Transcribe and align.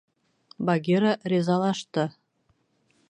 —Багира 0.69 1.13
ризалашты. 1.33 2.03